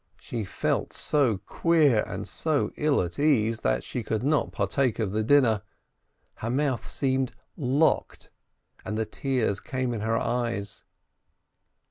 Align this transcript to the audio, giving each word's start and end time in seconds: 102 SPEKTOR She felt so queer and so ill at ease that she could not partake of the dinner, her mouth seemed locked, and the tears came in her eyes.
102 0.17 0.17
SPEKTOR 0.17 0.51
She 0.51 0.57
felt 0.59 0.93
so 0.93 1.37
queer 1.37 2.03
and 2.07 2.27
so 2.27 2.71
ill 2.75 3.03
at 3.03 3.19
ease 3.19 3.59
that 3.59 3.83
she 3.83 4.01
could 4.01 4.23
not 4.23 4.51
partake 4.51 4.97
of 4.97 5.11
the 5.11 5.23
dinner, 5.23 5.61
her 6.37 6.49
mouth 6.49 6.87
seemed 6.87 7.33
locked, 7.55 8.31
and 8.83 8.97
the 8.97 9.05
tears 9.05 9.59
came 9.59 9.93
in 9.93 10.01
her 10.01 10.17
eyes. 10.17 10.81